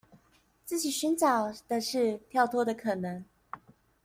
[0.65, 3.23] 自己尋找的是跳脫的可能